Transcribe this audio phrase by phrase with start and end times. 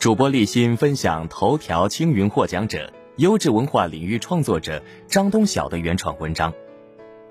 [0.00, 6.50] 主播立新分享头条青云获奖者、优质文化领域创作者张东晓的原创文章。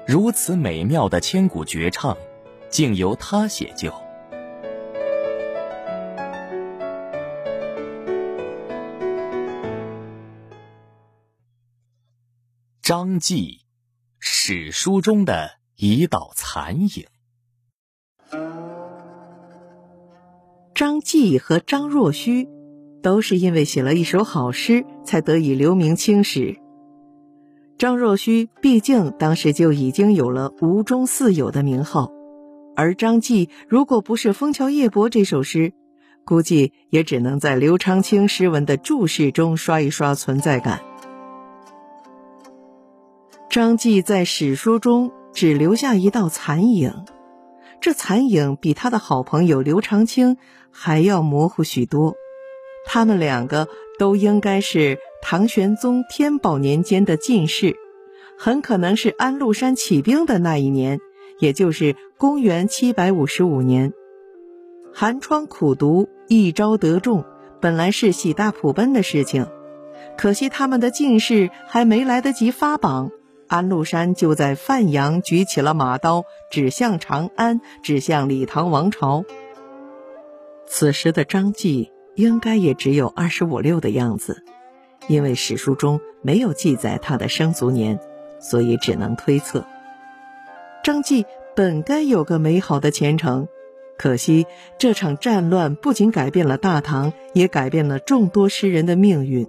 [0.05, 2.15] 如此美妙的千古绝唱，
[2.69, 3.91] 竟由他写就。
[12.83, 13.61] 张继，
[14.19, 17.07] 史书中的一道残影。
[20.75, 22.58] 张继和张若虚。
[23.01, 26.57] 都是因为写了一首好诗，才得以留名青史。
[27.77, 32.11] 张若虚毕竟当时就已经有了吴中四友的名号，
[32.75, 35.71] 而张继如果不是《枫桥夜泊》这首诗，
[36.25, 40.81] 估计也只能在刘长卿诗文的注释中刷一刷存在感。
[43.49, 46.93] 张继在史书中只留下一道残影，
[47.79, 50.37] 这残影比他的好朋友刘长卿
[50.69, 52.13] 还要模糊许多。
[52.85, 57.75] 他们两个都应该是唐玄宗天宝年间的进士，
[58.37, 60.99] 很可能是安禄山起兵的那一年，
[61.39, 63.93] 也就是公元七百五十五年。
[64.93, 67.25] 寒窗苦读，一朝得中，
[67.61, 69.47] 本来是喜大普奔的事情，
[70.17, 73.11] 可惜他们的进士还没来得及发榜，
[73.47, 79.25] 安禄山就在范阳举起了马刀，指向长安，指向李唐王朝。
[80.65, 81.91] 此时的张继。
[82.19, 84.43] 应该也只有二十五六的样子，
[85.07, 87.97] 因为史书中没有记载他的生卒年，
[88.41, 89.63] 所以只能推测。
[90.83, 93.47] 张继本该有个美好的前程，
[93.97, 94.45] 可惜
[94.77, 99.47] 这场战乱不仅改变了大唐，也改变了众多诗人的命运。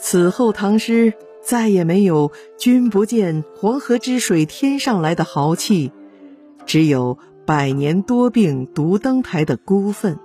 [0.00, 5.92] 此后唐诗再也没有“君不见黄河之水天上来”的豪气，
[6.66, 10.18] 只有“百年多病独登台”的孤愤。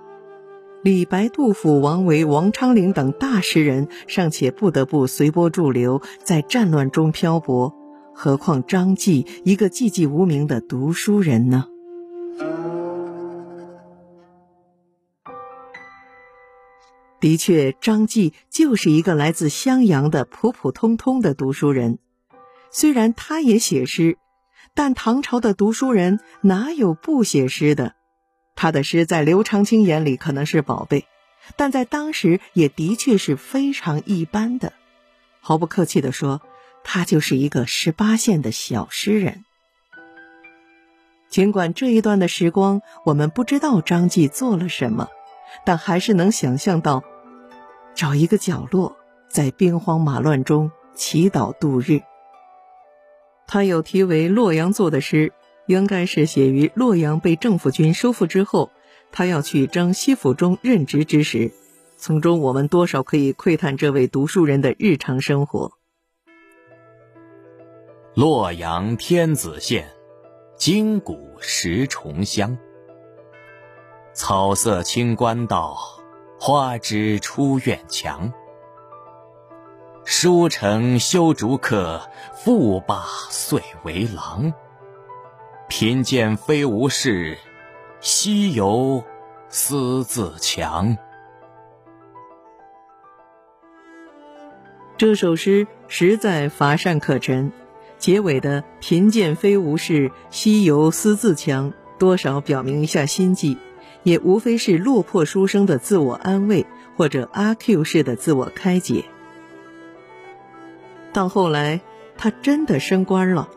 [0.84, 7.74] 李白、杜甫、王维、王昌龄等大诗人尚且不得不随波逐流，在战乱中漂泊，
[8.14, 11.66] 何况张继一个寂寂无名的读书人呢？
[17.18, 21.98] 的确，张继就是一个来自襄阳的普普通通的读书人。
[22.70, 24.16] 虽然他也写诗，
[24.74, 27.94] 但唐朝的读书人哪有不写诗的？
[28.60, 31.06] 他的诗在刘长卿眼里可能是宝贝，
[31.54, 34.72] 但在当时也的确是非常一般的。
[35.40, 36.42] 毫不客气地说，
[36.82, 39.44] 他就是一个十八线的小诗人。
[41.28, 45.06] 尽管这一段的时光我们不知道张继做了什么，
[45.64, 47.04] 但还是能想象到，
[47.94, 48.96] 找一个角落，
[49.30, 52.00] 在兵荒马乱中祈祷度日。
[53.46, 55.32] 他有题为《洛阳作》的诗。
[55.68, 58.70] 应该是写于洛阳被政府军收复之后，
[59.12, 61.52] 他要去征西府中任职之时，
[61.98, 65.72] 从中我们多少可以窥探这位读书人的日常生活。
[68.14, 69.90] 洛阳天子县，
[70.56, 72.56] 金谷石重乡。
[74.14, 75.76] 草色清官道，
[76.40, 78.32] 花枝出院墙。
[80.06, 82.00] 书成修竹客，
[82.32, 84.50] 复罢遂为郎。
[85.68, 87.36] 贫贱非无事，
[88.00, 89.04] 西游
[89.50, 90.96] 思自强。
[94.96, 97.52] 这首诗实在乏善可陈，
[97.98, 103.58] 结尾的“贫贱非无事，西游思自强”多少表明一下心迹，
[104.02, 106.64] 也无非是落魄书生的自我安慰，
[106.96, 109.04] 或者阿 Q 式的自我开解。
[111.12, 111.82] 到后来，
[112.16, 113.50] 他真的升官了，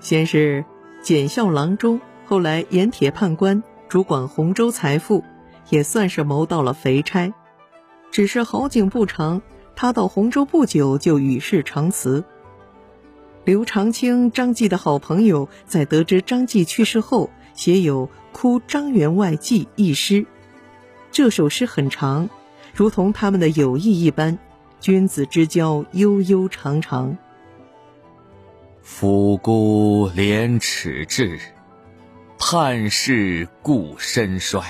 [0.00, 0.66] 先是。
[1.06, 5.22] 检校郎中，后来盐铁判官，主管洪州财富，
[5.70, 7.32] 也算是谋到了肥差。
[8.10, 9.40] 只是好景不长，
[9.76, 12.24] 他到洪州不久就与世长辞。
[13.44, 20.26] 刘长卿、张继的好朋友，在得知张继去世后，写有《哭张员外记》一诗。
[21.12, 22.28] 这首诗很长，
[22.74, 24.36] 如同他们的友谊一般，
[24.80, 27.16] 君子之交悠悠长长。
[28.88, 31.40] 抚孤廉耻志，
[32.38, 34.62] 叹世故身衰。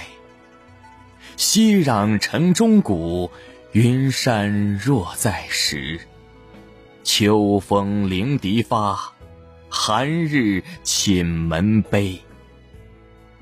[1.36, 3.30] 熙攘城中谷，
[3.72, 6.00] 云山若在时。
[7.04, 9.12] 秋风凌笛发，
[9.68, 12.18] 寒日寝门悲。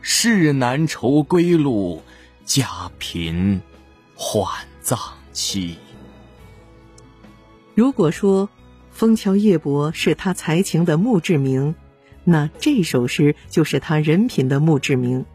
[0.02, 2.02] 世难愁归路，
[2.44, 3.62] 家贫
[4.16, 4.98] 换葬
[5.32, 5.78] 妻。
[7.76, 8.48] 如果说。
[8.94, 11.74] 《枫桥夜泊》是他才情的墓志铭，
[12.22, 15.26] 那这首诗就是他人品的墓志铭。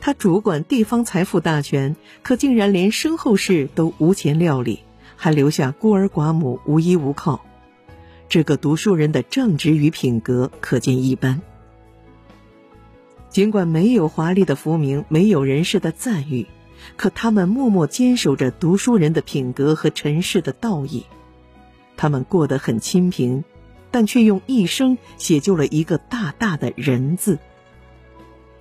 [0.00, 4.80] 他主管地方财富大权，可竟然连身后事都无钱料理，
[5.14, 7.44] 还留下孤儿寡母无依无靠。
[8.30, 11.42] 这个读书人的正直与品格可见一斑。
[13.28, 16.46] 尽管没有华丽的浮名，没有人世的赞誉，
[16.96, 21.04] 可他们默默坚守着读书人的品格和尘世的道义。
[22.00, 23.44] 他们过得很清贫，
[23.90, 27.38] 但却用一生写就了一个大大的人字。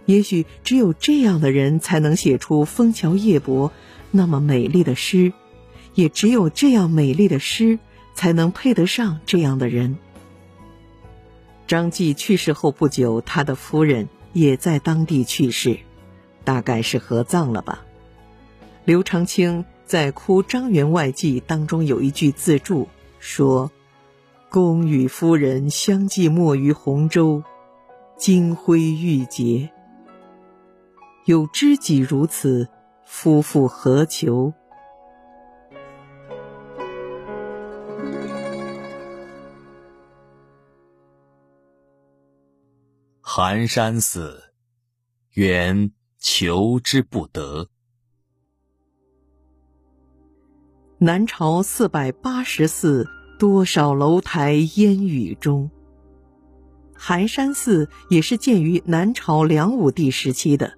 [0.05, 3.71] 也许只有这样的人才能写出枫桥夜泊
[4.11, 5.31] 那么美丽的诗，
[5.93, 7.79] 也只有这样美丽的诗
[8.13, 9.97] 才能配得上这样的人。
[11.65, 14.09] 张继去世后不久，他的夫人。
[14.31, 15.79] 也在当地去世，
[16.43, 17.83] 大概是合葬了吧。
[18.85, 22.87] 刘长卿在《哭张员外记》当中有一句自注
[23.19, 23.69] 说
[24.49, 27.43] ：“公与夫人相继没于洪州，
[28.17, 29.69] 金辉玉洁。
[31.25, 32.67] 有知己如此，
[33.05, 34.51] 夫复何求？”
[43.21, 44.53] 寒山寺，
[45.33, 47.69] 缘求之不得。
[51.01, 53.07] 南朝四百八十寺，
[53.37, 55.71] 多少楼台烟雨中。
[56.93, 60.73] 寒山寺也是建于南朝梁武帝时期的。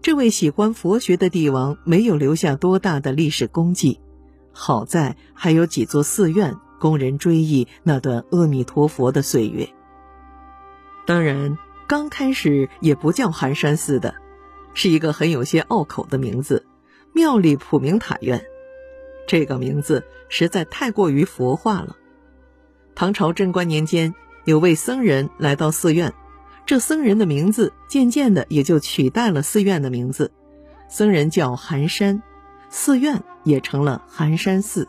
[0.00, 3.98] 这位喜欢佛学的帝王没有留下多大的历史功绩，
[4.52, 9.68] 好在还有几座寺院供人追忆那段阿弥陀佛的岁月。
[11.04, 11.58] 当然。
[11.88, 14.14] 刚开始也不叫寒山寺的，
[14.74, 16.66] 是一个很有些拗口的名字——
[17.14, 18.44] 妙丽普明塔院。
[19.28, 21.96] 这个名字实在太过于佛化了。
[22.96, 24.12] 唐朝贞观年间，
[24.44, 26.12] 有位僧人来到寺院，
[26.66, 30.32] 这僧人的名字渐渐的也就取代了寺院的名字。
[30.88, 32.22] 僧人叫寒山，
[32.70, 34.88] 寺院也成了寒山寺。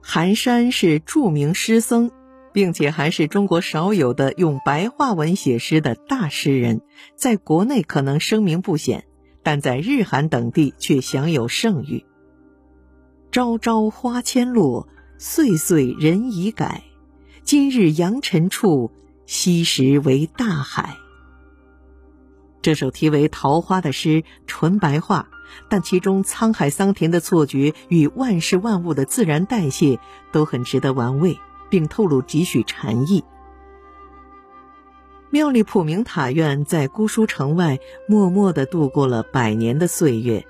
[0.00, 2.12] 寒山是著名诗僧。
[2.52, 6.82] 并且还是中国少有的用白话文写诗的大诗人，
[7.16, 9.04] 在国内可能声名不显，
[9.42, 12.04] 但在日韩等地却享有盛誉。
[13.32, 14.86] 朝朝花千落，
[15.16, 16.82] 岁岁人已改。
[17.42, 18.90] 今日扬尘处，
[19.24, 20.98] 昔时为大海。
[22.60, 25.30] 这首题为《桃花》的诗，纯白话，
[25.70, 29.98] 但其中沧海桑田的错觉与万事万物的自然代谢，
[30.30, 31.38] 都很值得玩味。
[31.70, 33.24] 并透露几许禅意。
[35.30, 40.46] 妙丽普明塔院在姑苏城外默默地度过了百年的岁月，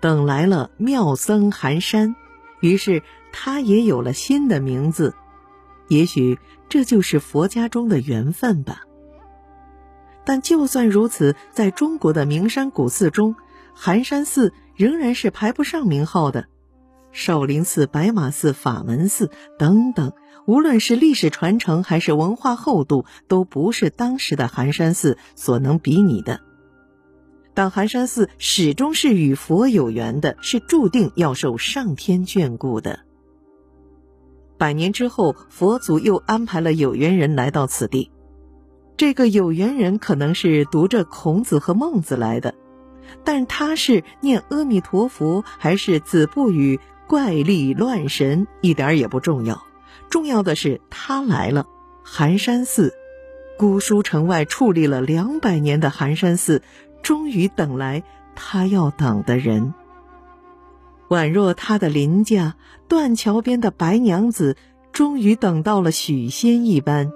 [0.00, 2.16] 等来了妙僧寒山，
[2.64, 5.14] 于是他也有了新的名字。
[5.88, 6.38] 也许
[6.70, 8.84] 这就是佛家中的缘分吧。
[10.24, 13.36] 但就算如此，在中国的名山古寺中，
[13.74, 16.46] 寒山寺仍然是排不上名号的。
[17.12, 20.14] 少林寺、白马寺、法门寺等等。
[20.46, 26.40] 无论是历史传承还是文化厚度，都不是当时的寒山寺所能比拟的。
[27.54, 33.00] 但寒山寺始终是与佛有缘的，是注定要受上天眷顾的。
[34.58, 38.10] 百年之后，佛祖又安排了有缘人来到此地。
[38.96, 42.54] 这个有缘人可能是读着孔子和孟子来的，
[43.24, 49.64] 但他是念阿弥陀佛还是子不语怪力乱神，一点也不重要。
[50.10, 51.66] 重要的是，他来了。
[52.04, 52.94] 寒山寺，
[53.58, 56.62] 姑苏城外矗立了两百年的寒山寺，
[57.04, 58.02] 终于等来
[58.34, 59.74] 他要等的人。
[61.10, 62.56] 宛若他的邻家
[62.88, 64.56] 断桥边的白娘子，
[64.90, 67.12] 终于等到了许仙一般。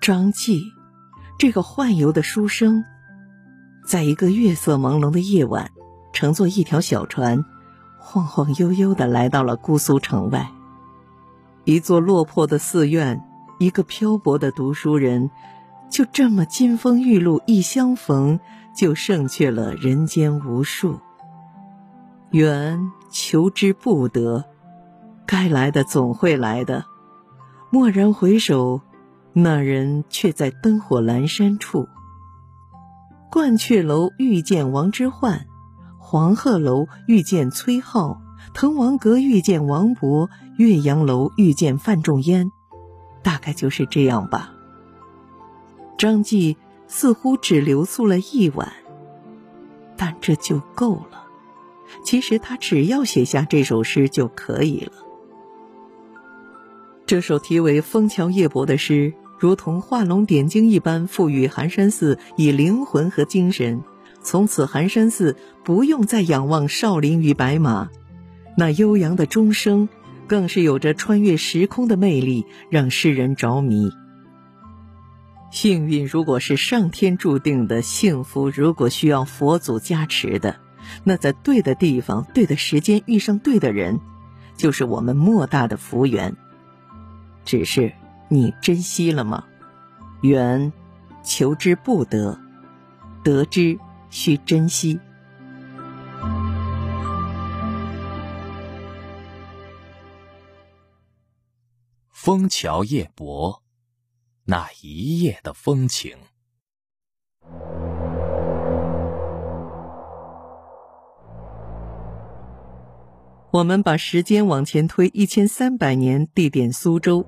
[0.00, 0.72] 张继。
[1.38, 2.82] 这个宦游的书生，
[3.86, 5.70] 在一个月色朦胧的夜晚，
[6.14, 7.44] 乘坐一条小船，
[8.08, 10.48] 晃晃悠悠的来到了姑苏城外。
[11.64, 13.22] 一座落魄的寺院，
[13.58, 15.30] 一个漂泊的读书人，
[15.90, 18.38] 就这么金风玉露一相逢，
[18.76, 21.00] 就胜却了人间无数。
[22.30, 24.44] 缘求之不得，
[25.26, 26.84] 该来的总会来的。
[27.72, 28.80] 蓦然回首。
[29.38, 31.88] 那人却在灯火阑珊处。
[33.30, 35.40] 鹳雀楼遇见王之涣，
[36.08, 38.18] 黄鹤楼遇见崔颢，
[38.54, 42.52] 滕王阁遇见王勃，岳阳楼遇见范仲淹，
[43.24, 44.52] 大概就是这样吧。
[45.98, 48.72] 张继似乎只留宿了一晚，
[49.96, 51.24] 但这就够了。
[52.04, 54.92] 其实他只要写下这首诗就可以了。
[57.04, 63.82] 这首题为《枫桥夜泊》的诗，如同画龙点睛一般，赋予寒山寺以灵魂和精神。
[64.26, 67.90] 从此，寒山寺不用再仰望少林与白马，
[68.56, 69.88] 那悠扬的钟声，
[70.26, 73.92] 更是有着穿越时空的魅力，让世人着迷。
[75.52, 80.56] 幸运如果是上天注定的，幸福如果需要佛祖加持的，
[81.04, 84.00] 那在对的地方、对的时间遇上对的人，
[84.56, 86.36] 就是我们莫大的福缘。
[87.44, 87.92] 只是
[88.28, 89.44] 你珍惜了吗？
[90.20, 90.72] 缘，
[91.22, 92.40] 求之不得；
[93.22, 93.78] 得之，
[94.18, 94.98] 需珍惜。
[102.10, 103.62] 枫桥夜泊，
[104.46, 106.16] 那一夜的风情。
[113.50, 117.26] 我们把时间往前推一千三百年，地点苏州。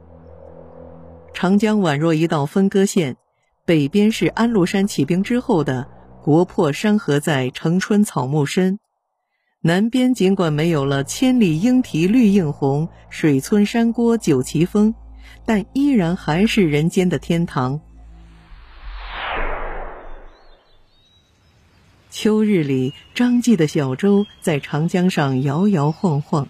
[1.35, 3.18] 长江宛若一道分割线，
[3.66, 5.87] 北边是安禄山起兵之后的
[6.28, 8.78] “国破山河在，城春草木深”，
[9.64, 14.94] 南边尽管没有了“千里莺啼绿映红，水村山郭酒旗风”，
[15.47, 17.80] 但依然还是人间的天堂。
[22.11, 26.47] 秋日里，张继的小舟在长江上摇摇晃晃。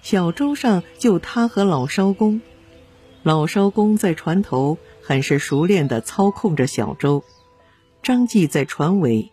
[0.00, 2.40] 小舟上就他和老艄公。
[3.22, 7.22] 老艄公在船头很是熟练地操控着小舟，
[8.06, 9.32] 张继在船尾，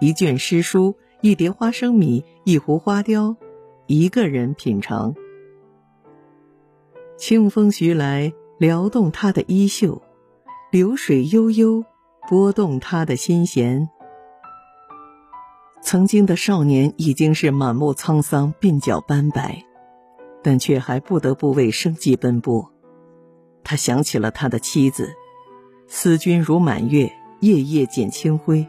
[0.00, 3.34] 一卷诗书，一碟花生米，一壶花雕，
[3.88, 5.16] 一个人品尝。
[7.16, 10.00] 清风徐来，撩动他的衣袖；
[10.70, 11.84] 流水悠悠，
[12.28, 13.90] 拨动他的心弦。
[15.82, 19.64] 曾经的少年已经是满目沧桑、鬓角斑白，
[20.40, 22.70] 但却还不得不为生计奔波。
[23.64, 25.12] 他想起了他的妻子，
[25.88, 27.12] 思君如满月，
[27.44, 28.66] 夜夜剪清辉。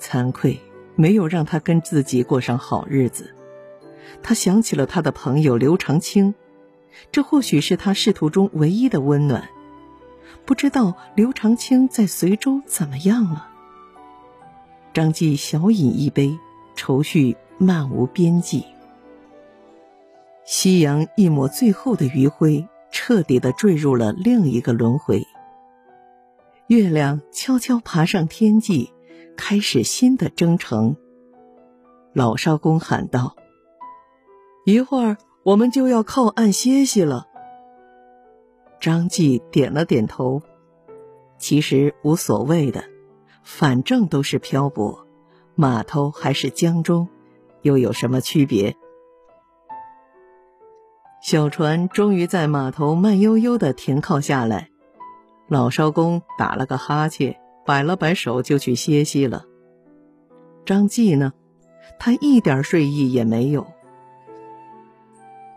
[0.00, 0.58] 惭愧，
[0.96, 3.34] 没有让他跟自己过上好日子。
[4.22, 6.34] 他想起了他的朋友刘长卿，
[7.12, 9.50] 这或许是他仕途中唯一的温暖。
[10.46, 13.48] 不知道刘长卿在随州怎么样了。
[14.94, 16.38] 张继小饮一杯，
[16.74, 18.64] 愁绪漫无边际。
[20.46, 22.66] 夕阳一抹最后的余晖。
[22.96, 25.26] 彻底的坠入了另一个轮回。
[26.68, 28.90] 月亮悄悄爬上天际，
[29.36, 30.96] 开始新的征程。
[32.14, 33.36] 老少公喊道
[34.64, 37.26] ：“一会儿我们就要靠岸歇息了。”
[38.80, 40.40] 张继点了点头。
[41.36, 42.84] 其实无所谓的，
[43.42, 45.06] 反正都是漂泊，
[45.54, 47.08] 码头还是江中，
[47.60, 48.74] 又有什么区别？
[51.20, 54.70] 小船终于在码头慢悠悠的停靠下来，
[55.48, 57.36] 老艄公打了个哈欠，
[57.66, 59.44] 摆了摆手就去歇息了。
[60.64, 61.32] 张继呢，
[61.98, 63.66] 他一点睡意也没有。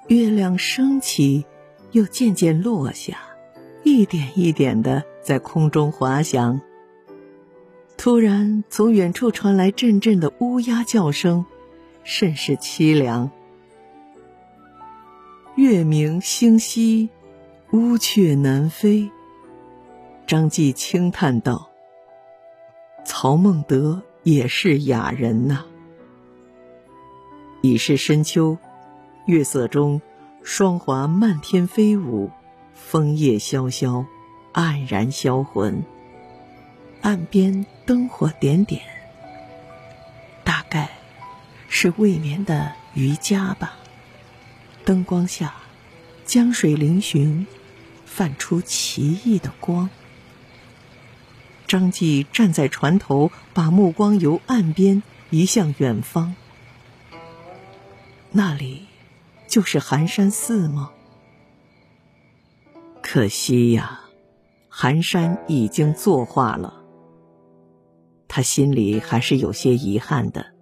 [0.07, 1.45] 月亮升起，
[1.91, 3.17] 又渐渐落下，
[3.83, 6.59] 一点一点的在空中滑翔。
[7.97, 11.45] 突然，从远处传来阵阵的乌鸦叫声，
[12.03, 13.31] 甚是凄凉。
[15.55, 17.09] 月明星稀，
[17.71, 19.09] 乌鹊南飞。
[20.27, 21.69] 张继轻叹道
[23.05, 25.63] ：“曹孟德也是雅人呐。”
[27.63, 28.57] 已是深秋，
[29.25, 30.01] 月色中，
[30.43, 32.29] 霜华漫天飞舞，
[32.73, 34.05] 枫叶萧萧，
[34.53, 35.81] 黯然销魂。
[37.01, 38.81] 岸边灯火点点，
[40.43, 40.89] 大概
[41.69, 43.77] 是未眠的渔家吧。
[44.83, 45.53] 灯光下，
[46.25, 47.45] 江水嶙峋，
[48.05, 49.89] 泛出奇异的光。
[51.67, 56.35] 张继站在船头，把目光由岸边移向远方。
[58.31, 58.87] 那里，
[59.47, 60.91] 就是寒山寺吗？
[63.01, 64.01] 可惜呀，
[64.69, 66.81] 寒山已经作画了。
[68.27, 70.53] 他心里还是有些遗憾的，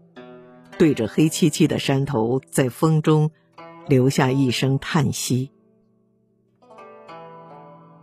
[0.78, 3.32] 对着黑漆漆的山头，在风中。
[3.88, 5.52] 留下一声叹息。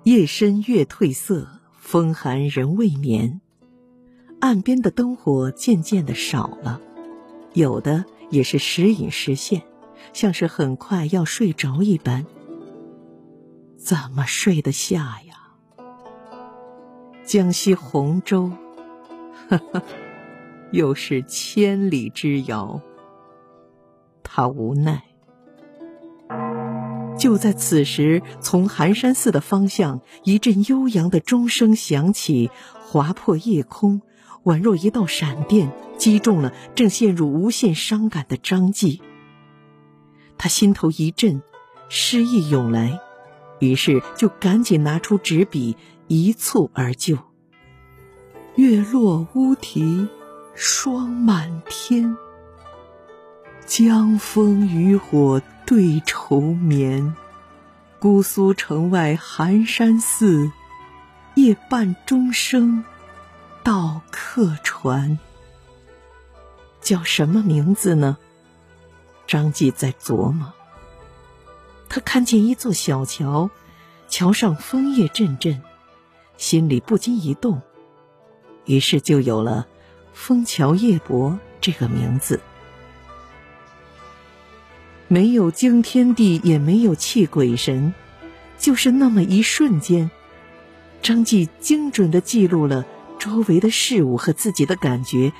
[0.04, 1.48] 夜深月褪色，
[1.82, 3.40] 风寒人未眠。
[4.40, 6.80] 岸边的灯火渐渐的少了，
[7.54, 9.62] 有的也是时隐时现，
[10.12, 12.24] 像是很快要睡着一般。
[13.76, 15.34] 怎么睡得下呀？
[17.24, 18.50] 江西洪州，
[19.48, 19.82] 呵呵，
[20.70, 22.80] 又是千里之遥。
[24.22, 25.02] 他无奈。
[27.22, 32.50] 就在此时，从寒山寺的方向，一阵悠扬的钟声响起，
[32.84, 34.02] 划破夜空，
[34.42, 39.00] 宛若一道闪电，击中了正陷入无限伤感的张继。
[40.36, 41.42] 他心头一震，
[41.88, 42.98] 诗意涌来，
[43.60, 45.76] 于是就赶紧拿出纸笔，
[46.08, 47.16] 一蹴而就。
[48.56, 50.08] 月落乌啼
[50.56, 52.16] 霜满天，
[53.64, 55.40] 江枫渔火
[55.74, 57.16] 对愁眠。
[57.98, 60.52] 姑苏城外寒山寺，
[61.34, 62.84] 夜半钟声
[63.62, 65.18] 到客船。
[66.82, 68.18] 叫什么名字呢？
[69.26, 70.52] 张继在琢磨。
[71.88, 73.48] 他看见一座小桥，
[74.08, 75.62] 桥上枫叶阵阵，
[76.36, 77.62] 心里不禁一动。
[78.66, 79.66] 于是就有了
[80.12, 82.40] “枫桥夜泊”这个名字。
[85.12, 87.92] 没有惊天地，也没有泣鬼神，
[88.56, 90.10] 就是那么一瞬间，
[91.02, 92.86] 张继精准的记录了
[93.18, 95.34] 周围的事物和自己的感觉，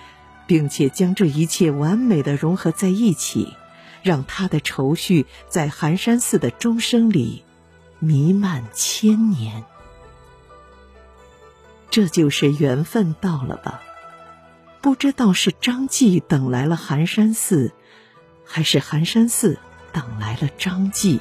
[0.47, 3.55] 并且将这一切完美的融合在一起，
[4.03, 7.43] 让他的愁绪在寒山寺的钟声里
[7.99, 9.65] 弥漫千年。
[11.89, 13.81] 这就是缘分到了吧？
[14.83, 17.73] 不知道是张继等来了寒山寺，
[18.45, 19.59] 还是寒山寺
[19.93, 21.21] 等来了张继。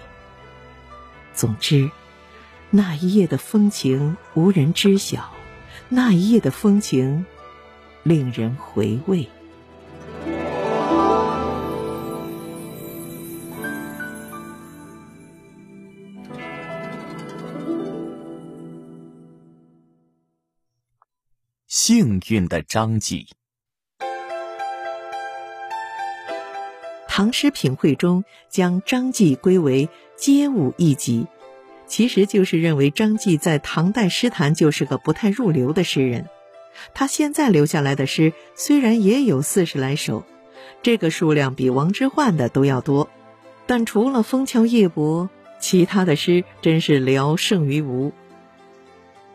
[1.34, 1.90] 总之，
[2.70, 5.32] 那一夜的风情无人知晓，
[5.90, 7.25] 那一夜的风情
[8.04, 9.30] 令人回味。
[21.68, 23.28] 幸运的张继，
[27.13, 31.27] 唐诗品会中将张继归为街舞一级，
[31.86, 36.29] 其实就是认为张继在唐代诗坛就是个不太入流的诗人。
[36.94, 40.24] 他现在留下来的诗虽然也有四十来首，
[40.83, 43.09] 这个数量比王之涣的都要多，
[43.68, 45.25] 但除了《枫桥夜泊》，
[45.59, 48.12] 其他的诗真是聊胜于无。《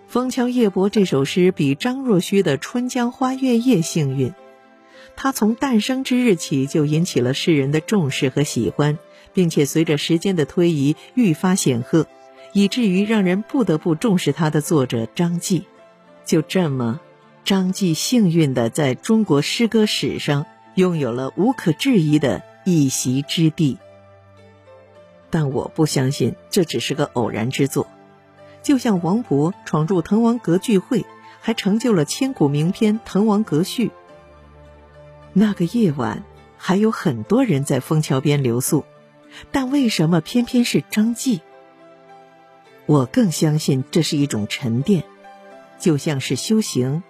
[0.09, 4.33] 枫桥夜泊》这首诗比张若虚的《春江花月夜》幸运，
[5.16, 8.98] 他从诞生之日起就引起了世人的重视和喜欢，
[9.33, 12.07] 并且随着时间的推移愈发显赫，
[12.52, 15.66] 以至于让人不得不重视他的作者张继。
[16.24, 17.00] 就这么，
[17.44, 23.79] 张继幸运的在中国诗歌史上拥有了无可置疑的一席之地。
[25.31, 27.88] 但我不相信这只是个偶然之作。
[28.62, 31.07] 就像王勃闯入滕王阁聚会，
[31.40, 33.88] 还成就了千古名篇《滕王阁序》。
[35.38, 36.25] 那个夜晚，
[36.57, 38.87] 还有很多人在枫桥边留宿，
[39.53, 41.40] 但为什么偏偏是张继？
[42.87, 45.05] 我更相信这是一种沉淀，
[45.79, 47.03] 就像是修行，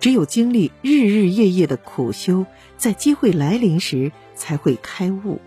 [0.00, 2.46] 只有经历日日夜夜的苦修，
[2.78, 5.38] 在机会来临时才会开悟。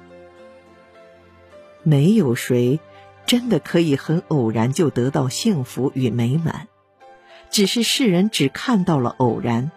[1.81, 2.79] 没有谁。
[3.27, 6.67] 真的可以很偶然就得到幸福与美满，
[7.49, 9.71] 只是世人只看到了偶然，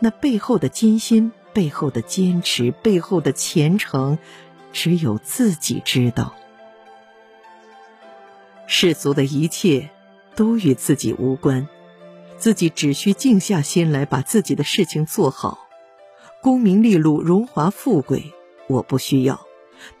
[0.00, 4.18] 那背后的艰辛、背后的坚持、背后的虔诚，
[4.72, 6.34] 只有自己知道。
[8.66, 9.90] 世俗的一切
[10.36, 11.68] 都与自己无关，
[12.38, 15.66] 自己只需静下心来，把自己的事情做好。
[16.40, 18.32] 功名利禄、荣华富贵，
[18.68, 19.46] 我不需要。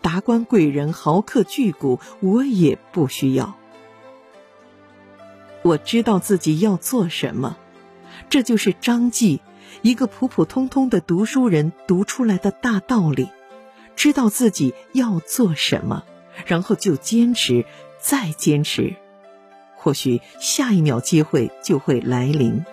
[0.00, 3.56] 达官贵人、豪客巨贾，我也不需要。
[5.62, 7.58] 我知道自己要做什么，
[8.30, 9.40] 这就是张继，
[9.82, 13.28] 一个普普通通的读书人读出来的大道理。
[13.96, 16.04] 知道自己要做什么，
[16.46, 17.66] 然后就坚持，
[17.98, 18.96] 再坚持，
[19.76, 22.64] 或许下一秒机会就会来临。